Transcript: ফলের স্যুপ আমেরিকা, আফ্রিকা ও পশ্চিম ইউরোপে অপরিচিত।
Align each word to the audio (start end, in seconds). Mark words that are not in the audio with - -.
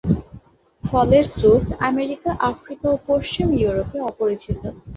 ফলের 0.83 1.25
স্যুপ 1.33 1.63
আমেরিকা, 1.89 2.29
আফ্রিকা 2.49 2.87
ও 2.91 2.97
পশ্চিম 3.07 3.47
ইউরোপে 3.53 3.97
অপরিচিত। 4.09 4.61